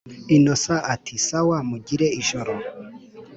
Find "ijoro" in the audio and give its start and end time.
2.19-2.53